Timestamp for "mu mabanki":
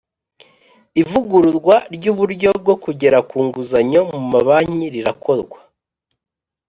4.11-4.87